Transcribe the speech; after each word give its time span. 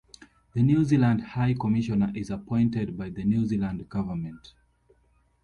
The 0.55 0.63
New 0.63 0.83
Zealand 0.83 1.21
High 1.21 1.53
Commissioner 1.53 2.11
is 2.15 2.31
appointed 2.31 2.97
by 2.97 3.11
the 3.11 3.23
New 3.23 3.45
Zealand 3.45 3.87
Government. 3.87 4.51